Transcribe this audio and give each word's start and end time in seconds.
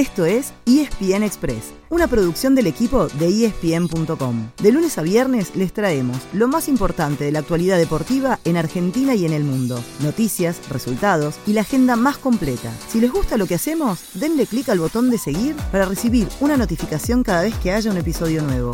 Esto 0.00 0.24
es 0.24 0.54
ESPN 0.64 1.24
Express, 1.24 1.74
una 1.90 2.06
producción 2.06 2.54
del 2.54 2.66
equipo 2.66 3.08
de 3.08 3.44
ESPN.com. 3.44 4.48
De 4.62 4.72
lunes 4.72 4.96
a 4.96 5.02
viernes 5.02 5.54
les 5.54 5.74
traemos 5.74 6.16
lo 6.32 6.48
más 6.48 6.68
importante 6.68 7.24
de 7.24 7.32
la 7.32 7.40
actualidad 7.40 7.76
deportiva 7.76 8.38
en 8.46 8.56
Argentina 8.56 9.14
y 9.14 9.26
en 9.26 9.34
el 9.34 9.44
mundo. 9.44 9.78
Noticias, 10.02 10.70
resultados 10.70 11.38
y 11.46 11.52
la 11.52 11.60
agenda 11.60 11.96
más 11.96 12.16
completa. 12.16 12.72
Si 12.88 12.98
les 12.98 13.12
gusta 13.12 13.36
lo 13.36 13.46
que 13.46 13.56
hacemos, 13.56 14.00
denle 14.14 14.46
clic 14.46 14.70
al 14.70 14.78
botón 14.78 15.10
de 15.10 15.18
seguir 15.18 15.54
para 15.70 15.84
recibir 15.84 16.28
una 16.40 16.56
notificación 16.56 17.22
cada 17.22 17.42
vez 17.42 17.54
que 17.56 17.72
haya 17.72 17.90
un 17.90 17.98
episodio 17.98 18.40
nuevo. 18.40 18.72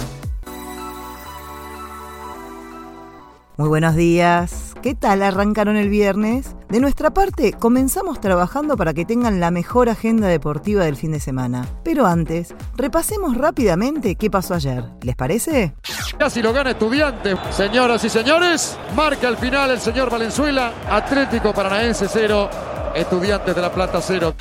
Muy 3.56 3.68
buenos 3.68 3.96
días. 3.96 4.74
¿Qué 4.80 4.94
tal 4.94 5.24
arrancaron 5.24 5.76
el 5.76 5.88
viernes? 5.88 6.55
De 6.68 6.80
nuestra 6.80 7.10
parte, 7.10 7.52
comenzamos 7.52 8.20
trabajando 8.20 8.76
para 8.76 8.92
que 8.92 9.04
tengan 9.04 9.38
la 9.38 9.52
mejor 9.52 9.88
agenda 9.88 10.26
deportiva 10.26 10.84
del 10.84 10.96
fin 10.96 11.12
de 11.12 11.20
semana. 11.20 11.64
Pero 11.84 12.06
antes, 12.06 12.54
repasemos 12.76 13.36
rápidamente 13.36 14.16
qué 14.16 14.28
pasó 14.30 14.54
ayer. 14.54 14.84
¿Les 15.02 15.14
parece? 15.14 15.74
Casi 16.18 16.42
lo 16.42 16.52
gana 16.52 16.70
estudiante. 16.70 17.36
Señoras 17.50 18.02
y 18.02 18.08
señores, 18.08 18.76
marca 18.96 19.28
al 19.28 19.36
final 19.36 19.70
el 19.70 19.80
señor 19.80 20.10
Valenzuela. 20.10 20.72
Atlético 20.90 21.54
Paranaense 21.54 22.08
0, 22.08 22.50
Estudiantes 22.96 23.54
de 23.54 23.62
la 23.62 23.72
Plata 23.72 24.00
0. 24.00 24.34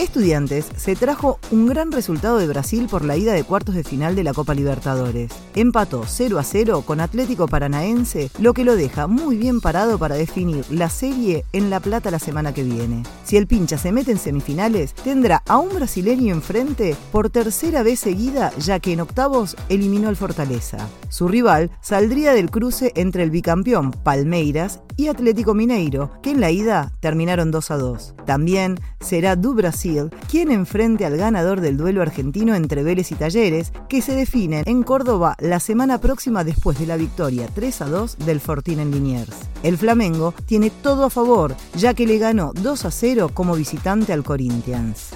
Estudiantes 0.00 0.66
se 0.78 0.96
trajo 0.96 1.38
un 1.50 1.66
gran 1.66 1.92
resultado 1.92 2.38
de 2.38 2.46
Brasil 2.46 2.86
por 2.90 3.04
la 3.04 3.18
ida 3.18 3.34
de 3.34 3.44
cuartos 3.44 3.74
de 3.74 3.84
final 3.84 4.16
de 4.16 4.24
la 4.24 4.32
Copa 4.32 4.54
Libertadores. 4.54 5.30
Empató 5.54 6.04
0 6.06 6.38
a 6.38 6.42
0 6.42 6.84
con 6.86 7.00
Atlético 7.00 7.46
Paranaense, 7.46 8.30
lo 8.38 8.54
que 8.54 8.64
lo 8.64 8.76
deja 8.76 9.06
muy 9.08 9.36
bien 9.36 9.60
parado 9.60 9.98
para 9.98 10.14
definir 10.14 10.64
la 10.70 10.88
serie 10.88 11.44
en 11.52 11.68
La 11.68 11.80
Plata 11.80 12.10
la 12.10 12.18
semana 12.18 12.54
que 12.54 12.62
viene. 12.62 13.02
Si 13.24 13.36
el 13.36 13.46
pincha 13.46 13.76
se 13.76 13.92
mete 13.92 14.10
en 14.10 14.16
semifinales, 14.16 14.94
tendrá 14.94 15.42
a 15.46 15.58
un 15.58 15.68
brasileño 15.74 16.34
enfrente 16.34 16.96
por 17.12 17.28
tercera 17.28 17.82
vez 17.82 18.00
seguida, 18.00 18.54
ya 18.56 18.80
que 18.80 18.94
en 18.94 19.02
octavos 19.02 19.54
eliminó 19.68 20.08
al 20.08 20.16
Fortaleza. 20.16 20.78
Su 21.10 21.28
rival 21.28 21.70
saldría 21.82 22.32
del 22.32 22.50
cruce 22.50 22.92
entre 22.96 23.22
el 23.22 23.30
bicampeón 23.30 23.90
Palmeiras 23.90 24.80
y 25.00 25.08
Atlético 25.08 25.54
Mineiro, 25.54 26.10
que 26.22 26.30
en 26.30 26.40
la 26.40 26.50
ida 26.50 26.92
terminaron 27.00 27.50
2 27.50 27.70
a 27.70 27.78
2. 27.78 28.14
También 28.26 28.78
será 29.00 29.34
Du 29.34 29.54
Brasil 29.54 30.10
quien 30.28 30.50
enfrente 30.50 31.06
al 31.06 31.16
ganador 31.16 31.62
del 31.62 31.78
duelo 31.78 32.02
argentino 32.02 32.54
entre 32.54 32.82
Vélez 32.82 33.10
y 33.10 33.14
Talleres, 33.14 33.72
que 33.88 34.02
se 34.02 34.14
define 34.14 34.62
en 34.66 34.82
Córdoba 34.82 35.36
la 35.40 35.58
semana 35.58 35.98
próxima 36.02 36.44
después 36.44 36.78
de 36.78 36.86
la 36.86 36.98
victoria 36.98 37.48
3 37.54 37.80
a 37.80 37.86
2 37.86 38.18
del 38.18 38.40
Fortín 38.40 38.78
en 38.78 38.90
Liniers. 38.90 39.48
El 39.62 39.78
Flamengo 39.78 40.34
tiene 40.44 40.68
todo 40.68 41.04
a 41.04 41.10
favor, 41.10 41.56
ya 41.74 41.94
que 41.94 42.06
le 42.06 42.18
ganó 42.18 42.52
2 42.52 42.84
a 42.84 42.90
0 42.90 43.30
como 43.32 43.54
visitante 43.54 44.12
al 44.12 44.22
Corinthians. 44.22 45.14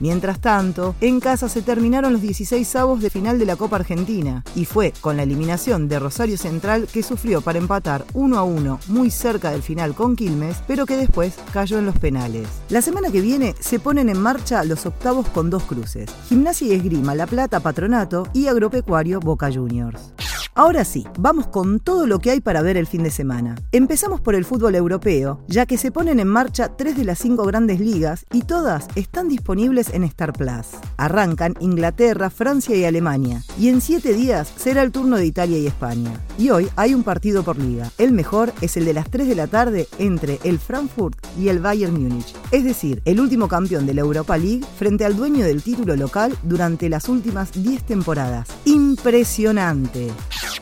Mientras 0.00 0.40
tanto, 0.40 0.94
en 1.00 1.20
casa 1.20 1.48
se 1.48 1.62
terminaron 1.62 2.12
los 2.12 2.22
16 2.22 2.76
avos 2.76 3.00
de 3.00 3.10
final 3.10 3.38
de 3.38 3.46
la 3.46 3.56
Copa 3.56 3.76
Argentina 3.76 4.44
y 4.54 4.64
fue 4.64 4.92
con 5.00 5.16
la 5.16 5.22
eliminación 5.22 5.88
de 5.88 5.98
Rosario 5.98 6.36
Central 6.36 6.86
que 6.92 7.02
sufrió 7.02 7.40
para 7.40 7.58
empatar 7.58 8.04
1 8.14 8.38
a 8.38 8.42
1 8.42 8.80
muy 8.88 9.10
cerca 9.10 9.50
del 9.50 9.62
final 9.62 9.94
con 9.94 10.16
Quilmes, 10.16 10.58
pero 10.66 10.86
que 10.86 10.96
después 10.96 11.34
cayó 11.52 11.78
en 11.78 11.86
los 11.86 11.98
penales. 11.98 12.48
La 12.68 12.82
semana 12.82 13.10
que 13.10 13.20
viene 13.20 13.54
se 13.60 13.78
ponen 13.78 14.08
en 14.08 14.20
marcha 14.20 14.64
los 14.64 14.86
octavos 14.86 15.26
con 15.28 15.50
dos 15.50 15.62
cruces: 15.64 16.10
Gimnasia 16.28 16.68
y 16.68 16.72
Esgrima 16.72 17.14
La 17.14 17.26
Plata 17.26 17.60
Patronato 17.60 18.28
y 18.32 18.48
Agropecuario 18.48 19.20
Boca 19.20 19.50
Juniors. 19.52 20.15
Ahora 20.58 20.86
sí, 20.86 21.04
vamos 21.18 21.48
con 21.48 21.80
todo 21.80 22.06
lo 22.06 22.18
que 22.18 22.30
hay 22.30 22.40
para 22.40 22.62
ver 22.62 22.78
el 22.78 22.86
fin 22.86 23.02
de 23.02 23.10
semana. 23.10 23.56
Empezamos 23.72 24.22
por 24.22 24.34
el 24.34 24.46
fútbol 24.46 24.74
europeo, 24.74 25.44
ya 25.48 25.66
que 25.66 25.76
se 25.76 25.90
ponen 25.90 26.18
en 26.18 26.28
marcha 26.28 26.74
tres 26.78 26.96
de 26.96 27.04
las 27.04 27.18
cinco 27.18 27.44
grandes 27.44 27.78
ligas 27.78 28.24
y 28.32 28.40
todas 28.40 28.88
están 28.94 29.28
disponibles 29.28 29.90
en 29.92 30.02
Star 30.04 30.32
Plus. 30.32 30.68
Arrancan 30.96 31.56
Inglaterra, 31.60 32.30
Francia 32.30 32.74
y 32.74 32.86
Alemania, 32.86 33.42
y 33.58 33.68
en 33.68 33.82
siete 33.82 34.14
días 34.14 34.50
será 34.56 34.80
el 34.80 34.92
turno 34.92 35.18
de 35.18 35.26
Italia 35.26 35.58
y 35.58 35.66
España. 35.66 36.18
Y 36.38 36.48
hoy 36.48 36.68
hay 36.76 36.94
un 36.94 37.02
partido 37.02 37.42
por 37.42 37.58
liga. 37.58 37.90
El 37.98 38.12
mejor 38.12 38.54
es 38.62 38.78
el 38.78 38.86
de 38.86 38.94
las 38.94 39.10
3 39.10 39.28
de 39.28 39.34
la 39.34 39.48
tarde 39.48 39.88
entre 39.98 40.40
el 40.42 40.58
Frankfurt 40.58 41.18
y 41.38 41.48
el 41.48 41.60
Bayern 41.60 41.92
Múnich, 41.92 42.34
es 42.50 42.64
decir, 42.64 43.02
el 43.04 43.20
último 43.20 43.48
campeón 43.48 43.84
de 43.84 43.92
la 43.92 44.00
Europa 44.00 44.38
League 44.38 44.64
frente 44.78 45.04
al 45.04 45.16
dueño 45.16 45.44
del 45.44 45.62
título 45.62 45.96
local 45.96 46.34
durante 46.44 46.88
las 46.88 47.10
últimas 47.10 47.52
10 47.52 47.82
temporadas. 47.82 48.48
Impresionante. 48.64 50.12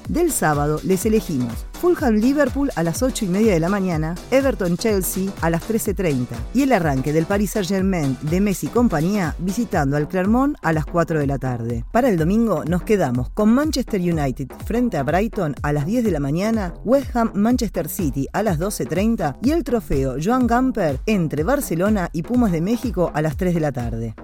Del 0.09 0.31
sábado 0.33 0.81
les 0.85 1.07
elegimos 1.07 1.67
Fulham 1.81 2.15
Liverpool 2.15 2.71
a 2.77 2.83
las 2.83 3.03
8 3.03 3.25
y 3.25 3.29
media 3.29 3.53
de 3.55 3.61
la 3.61 3.69
mañana, 3.69 4.15
Everton 4.31 4.77
Chelsea 4.77 5.31
a 5.41 5.51
las 5.51 5.69
13.30 5.69 6.27
y 6.53 6.63
el 6.63 6.73
arranque 6.73 7.13
del 7.13 7.27
Paris 7.27 7.53
Saint 7.53 7.69
Germain 7.69 8.17
de 8.23 8.41
Messi 8.41 8.67
y 8.67 8.71
compañía 8.71 9.35
visitando 9.39 9.97
al 9.97 10.09
Clermont 10.09 10.57
a 10.63 10.73
las 10.73 10.87
4 10.87 11.19
de 11.19 11.27
la 11.27 11.39
tarde. 11.39 11.85
Para 11.91 12.09
el 12.09 12.19
domingo 12.19 12.65
nos 12.65 12.83
quedamos 12.83 13.31
con 13.31 13.53
Manchester 13.55 14.01
United 14.01 14.49
frente 14.65 14.97
a 14.97 15.03
Brighton 15.03 15.55
a 15.63 15.73
las 15.73 15.87
10 15.87 16.05
de 16.05 16.11
la 16.11 16.21
mañana, 16.21 16.75
West 16.85 17.15
Ham 17.17 17.33
Manchester 17.35 17.89
City 17.89 18.27
a 18.33 18.43
las 18.43 18.59
12.30 18.59 19.39
y 19.43 19.51
el 19.51 19.65
trofeo 19.65 20.17
Joan 20.23 20.47
Gamper 20.47 21.01
entre 21.07 21.45
Barcelona 21.45 22.11
y 22.13 22.23
Pumas 22.23 22.53
de 22.53 22.61
México 22.61 23.11
a 23.15 23.23
las 23.23 23.37
3 23.37 23.55
de 23.55 23.61
la 23.61 23.73
tarde. 23.73 24.15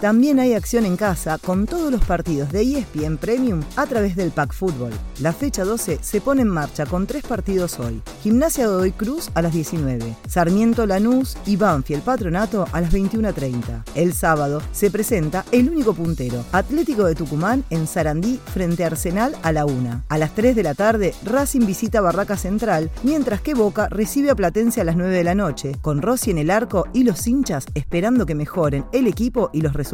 También 0.00 0.38
hay 0.38 0.52
acción 0.52 0.84
en 0.84 0.96
casa 0.98 1.38
con 1.38 1.64
todos 1.64 1.90
los 1.90 2.04
partidos 2.04 2.52
de 2.52 2.60
ESPN 2.60 3.16
Premium 3.16 3.62
a 3.76 3.86
través 3.86 4.14
del 4.14 4.30
Pack 4.30 4.52
Fútbol. 4.52 4.92
La 5.20 5.32
fecha 5.32 5.64
12 5.64 6.00
se 6.02 6.20
pone 6.20 6.42
en 6.42 6.48
marcha 6.48 6.84
con 6.84 7.06
tres 7.06 7.24
partidos 7.24 7.80
hoy. 7.80 8.02
Gimnasia 8.22 8.66
Godoy 8.66 8.92
Cruz 8.92 9.30
a 9.34 9.40
las 9.40 9.54
19, 9.54 10.14
Sarmiento 10.28 10.86
Lanús 10.86 11.38
y 11.46 11.56
Banfield 11.56 12.02
Patronato 12.02 12.66
a 12.72 12.82
las 12.82 12.92
21.30. 12.92 13.84
El 13.94 14.12
sábado 14.12 14.60
se 14.70 14.90
presenta 14.90 15.46
el 15.50 15.70
único 15.70 15.94
puntero, 15.94 16.44
Atlético 16.52 17.04
de 17.04 17.14
Tucumán 17.14 17.64
en 17.70 17.86
Sarandí 17.86 18.38
frente 18.52 18.84
a 18.84 18.88
Arsenal 18.88 19.34
a 19.42 19.52
la 19.52 19.64
1. 19.64 20.02
A 20.08 20.18
las 20.18 20.34
3 20.34 20.54
de 20.54 20.62
la 20.62 20.74
tarde, 20.74 21.14
Racing 21.24 21.64
visita 21.64 22.02
Barraca 22.02 22.36
Central, 22.36 22.90
mientras 23.02 23.40
que 23.40 23.54
Boca 23.54 23.88
recibe 23.88 24.30
a 24.30 24.34
Platense 24.34 24.82
a 24.82 24.84
las 24.84 24.96
9 24.96 25.14
de 25.14 25.24
la 25.24 25.34
noche, 25.34 25.72
con 25.80 26.02
Rossi 26.02 26.32
en 26.32 26.38
el 26.38 26.50
arco 26.50 26.86
y 26.92 27.04
los 27.04 27.26
hinchas 27.26 27.64
esperando 27.74 28.26
que 28.26 28.34
mejoren 28.34 28.84
el 28.92 29.06
equipo 29.06 29.48
y 29.54 29.62
los 29.62 29.72
resultados. 29.72 29.85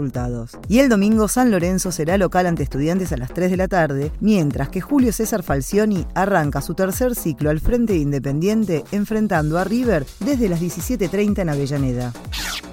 Y 0.69 0.79
el 0.79 0.89
domingo 0.89 1.29
San 1.29 1.51
Lorenzo 1.51 1.93
será 1.93 2.17
local 2.19 2.47
ante 2.47 2.63
estudiantes 2.63 3.13
a 3.13 3.17
las 3.17 3.33
3 3.33 3.51
de 3.51 3.57
la 3.57 3.69
tarde, 3.69 4.13
mientras 4.21 4.69
que 4.69 4.81
Julio 4.81 5.13
César 5.13 5.43
Falcioni 5.43 6.07
arranca 6.15 6.61
su 6.61 6.75
tercer 6.75 7.15
ciclo 7.15 7.51
al 7.51 7.61
frente 7.61 7.97
Independiente 7.97 8.85
enfrentando 8.93 9.59
a 9.59 9.65
River 9.65 10.07
desde 10.21 10.49
las 10.49 10.61
17.30 10.61 11.41
en 11.41 11.49
Avellaneda. 11.49 12.13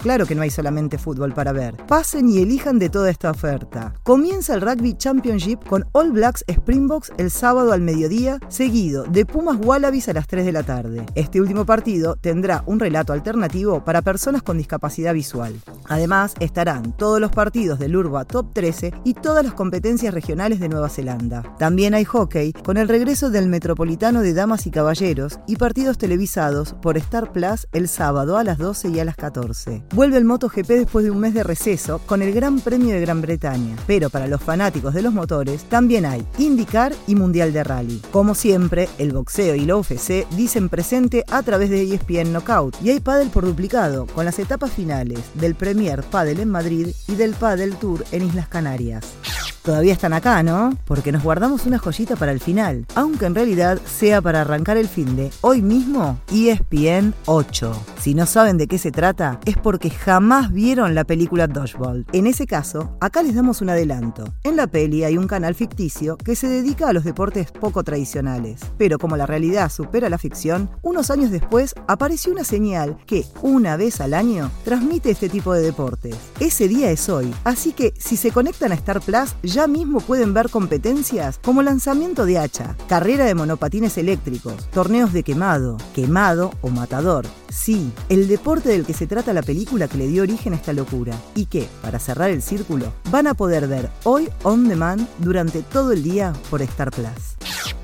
Claro 0.01 0.25
que 0.25 0.33
no 0.33 0.43
hay 0.43 0.49
solamente 0.49 0.97
fútbol 0.97 1.33
para 1.33 1.51
ver. 1.51 1.75
Pasen 1.75 2.29
y 2.29 2.41
elijan 2.41 2.79
de 2.79 2.89
toda 2.89 3.09
esta 3.09 3.31
oferta. 3.31 3.93
Comienza 4.03 4.53
el 4.53 4.61
Rugby 4.61 4.93
Championship 4.93 5.59
con 5.67 5.85
All 5.91 6.11
Blacks 6.11 6.45
Springboks 6.47 7.11
el 7.17 7.29
sábado 7.29 7.73
al 7.73 7.81
mediodía, 7.81 8.39
seguido 8.47 9.03
de 9.03 9.25
Pumas 9.25 9.57
Wallabies 9.61 10.07
a 10.07 10.13
las 10.13 10.27
3 10.27 10.45
de 10.45 10.51
la 10.53 10.63
tarde. 10.63 11.05
Este 11.15 11.41
último 11.41 11.65
partido 11.65 12.15
tendrá 12.15 12.63
un 12.65 12.79
relato 12.79 13.11
alternativo 13.11 13.83
para 13.83 14.01
personas 14.01 14.41
con 14.41 14.57
discapacidad 14.57 15.13
visual. 15.13 15.53
Además, 15.89 16.35
estarán 16.39 16.95
todos 16.95 17.19
los 17.19 17.31
partidos 17.31 17.79
del 17.79 17.95
Urba 17.95 18.25
Top 18.25 18.53
13 18.53 18.93
y 19.03 19.15
todas 19.15 19.43
las 19.43 19.53
competencias 19.53 20.13
regionales 20.13 20.59
de 20.59 20.69
Nueva 20.69 20.87
Zelanda. 20.89 21.43
También 21.57 21.93
hay 21.93 22.05
hockey 22.05 22.53
con 22.53 22.77
el 22.77 22.87
regreso 22.87 23.29
del 23.29 23.47
Metropolitano 23.47 24.21
de 24.21 24.33
Damas 24.33 24.67
y 24.67 24.71
Caballeros 24.71 25.39
y 25.47 25.55
partidos 25.55 25.97
televisados 25.97 26.73
por 26.81 26.95
Star 26.97 27.31
Plus 27.31 27.67
el 27.73 27.87
sábado 27.87 28.37
a 28.37 28.43
las 28.43 28.57
12 28.57 28.89
y 28.89 28.99
a 28.99 29.05
las 29.05 29.15
14. 29.15 29.83
Vuelve 29.93 30.17
el 30.17 30.25
MotoGP 30.25 30.67
después 30.67 31.05
de 31.05 31.11
un 31.11 31.19
mes 31.19 31.33
de 31.33 31.43
receso 31.43 31.99
con 32.05 32.21
el 32.21 32.33
Gran 32.33 32.59
Premio 32.59 32.93
de 32.93 33.01
Gran 33.01 33.21
Bretaña. 33.21 33.75
Pero 33.87 34.09
para 34.09 34.27
los 34.27 34.41
fanáticos 34.41 34.93
de 34.93 35.01
los 35.01 35.13
motores 35.13 35.63
también 35.65 36.05
hay 36.05 36.25
IndyCar 36.37 36.93
y 37.07 37.15
Mundial 37.15 37.51
de 37.51 37.63
Rally. 37.63 38.01
Como 38.11 38.35
siempre, 38.35 38.89
el 38.99 39.11
boxeo 39.11 39.55
y 39.55 39.65
la 39.65 39.75
UFC 39.75 40.27
dicen 40.35 40.69
presente 40.69 41.23
a 41.31 41.41
través 41.41 41.69
de 41.69 41.81
ESPN 41.81 42.31
Knockout 42.31 42.75
y 42.83 42.91
hay 42.91 42.99
pádel 42.99 43.29
por 43.29 43.45
duplicado 43.45 44.05
con 44.07 44.25
las 44.25 44.37
etapas 44.37 44.71
finales 44.71 45.19
del 45.33 45.55
Premier 45.79 46.03
Padel 46.03 46.41
en 46.41 46.49
Madrid 46.49 46.87
y 47.07 47.15
del 47.15 47.33
Padel 47.33 47.77
Tour 47.77 48.03
en 48.11 48.25
Islas 48.25 48.49
Canarias. 48.49 49.05
Todavía 49.63 49.93
están 49.93 50.13
acá, 50.13 50.41
¿no? 50.41 50.77
Porque 50.85 51.11
nos 51.11 51.23
guardamos 51.23 51.65
una 51.65 51.79
joyita 51.79 52.15
para 52.15 52.31
el 52.31 52.39
final, 52.39 52.85
aunque 52.95 53.25
en 53.25 53.35
realidad 53.35 53.79
sea 53.85 54.21
para 54.21 54.41
arrancar 54.41 54.77
el 54.77 54.87
fin 54.87 55.15
de 55.15 55.31
hoy 55.41 55.61
mismo 55.61 56.19
ESPN 56.31 57.13
8. 57.25 57.85
Si 57.99 58.13
no 58.13 58.25
saben 58.25 58.57
de 58.57 58.67
qué 58.67 58.77
se 58.77 58.91
trata, 58.91 59.39
es 59.45 59.57
porque 59.57 59.89
jamás 59.89 60.53
vieron 60.53 60.95
la 60.95 61.03
película 61.03 61.47
Dodgeball. 61.47 62.05
En 62.13 62.27
ese 62.27 62.47
caso, 62.47 62.95
acá 63.01 63.21
les 63.21 63.35
damos 63.35 63.61
un 63.61 63.69
adelanto. 63.69 64.33
En 64.43 64.55
la 64.55 64.67
peli 64.67 65.03
hay 65.03 65.17
un 65.17 65.27
canal 65.27 65.55
ficticio 65.55 66.17
que 66.17 66.35
se 66.35 66.47
dedica 66.47 66.87
a 66.87 66.93
los 66.93 67.03
deportes 67.03 67.51
poco 67.51 67.83
tradicionales. 67.83 68.61
Pero 68.77 68.97
como 68.97 69.17
la 69.17 69.25
realidad 69.25 69.69
supera 69.69 70.09
la 70.09 70.17
ficción, 70.17 70.69
unos 70.81 71.11
años 71.11 71.31
después 71.31 71.75
apareció 71.87 72.31
una 72.31 72.43
señal 72.43 72.97
que, 73.05 73.25
una 73.41 73.75
vez 73.75 73.99
al 73.99 74.13
año, 74.13 74.49
transmite 74.63 75.11
este 75.11 75.27
tipo 75.27 75.53
de 75.53 75.61
deportes. 75.61 76.15
Ese 76.39 76.67
día 76.67 76.89
es 76.91 77.09
hoy, 77.09 77.33
así 77.43 77.73
que 77.73 77.93
si 77.97 78.15
se 78.15 78.31
conectan 78.31 78.71
a 78.71 78.75
Star 78.75 79.01
Plus, 79.01 79.35
ya 79.59 79.67
mismo 79.67 79.99
pueden 79.99 80.33
ver 80.33 80.49
competencias 80.49 81.37
como 81.43 81.61
lanzamiento 81.61 82.25
de 82.25 82.39
hacha, 82.39 82.77
carrera 82.87 83.25
de 83.25 83.35
monopatines 83.35 83.97
eléctricos, 83.97 84.69
torneos 84.69 85.11
de 85.11 85.21
quemado, 85.21 85.75
quemado 85.93 86.53
o 86.61 86.69
matador. 86.69 87.25
Sí, 87.49 87.91
el 88.07 88.29
deporte 88.29 88.69
del 88.69 88.85
que 88.85 88.93
se 88.93 89.05
trata 89.05 89.33
la 89.33 89.41
película 89.41 89.89
que 89.89 89.97
le 89.97 90.07
dio 90.07 90.23
origen 90.23 90.53
a 90.53 90.55
esta 90.55 90.71
locura 90.71 91.13
y 91.35 91.47
que, 91.47 91.67
para 91.81 91.99
cerrar 91.99 92.29
el 92.29 92.41
círculo, 92.41 92.93
van 93.11 93.27
a 93.27 93.33
poder 93.33 93.67
ver 93.67 93.89
hoy 94.05 94.29
on 94.43 94.69
demand 94.69 95.05
durante 95.17 95.61
todo 95.61 95.91
el 95.91 96.03
día 96.03 96.31
por 96.49 96.61
Star 96.61 96.91
Plus. 96.91 97.35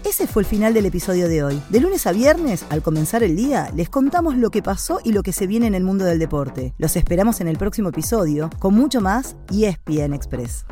Ese 0.06 0.28
fue 0.28 0.44
el 0.44 0.48
final 0.48 0.74
del 0.74 0.86
episodio 0.86 1.28
de 1.28 1.44
hoy. 1.44 1.62
De 1.68 1.82
lunes 1.82 2.08
a 2.08 2.14
viernes, 2.14 2.64
al 2.70 2.84
comenzar 2.84 3.22
el 3.22 3.36
día, 3.36 3.70
les 3.76 3.90
contamos 3.90 4.38
lo 4.38 4.50
que 4.50 4.64
pasó 4.64 5.02
y 5.04 5.12
lo 5.12 5.24
que 5.24 5.34
se 5.34 5.46
viene 5.46 5.68
en 5.68 5.76
el 5.76 5.84
mundo 5.84 6.06
del 6.06 6.20
deporte. 6.20 6.74
Los 6.78 6.96
esperamos 6.96 7.42
en 7.42 7.50
el 7.50 7.58
próximo 7.58 7.90
episodio 7.90 8.50
con 8.60 8.74
mucho 8.76 9.02
más 9.02 9.36
y 9.52 9.66
ESPN 9.66 10.14
Express. 10.14 10.64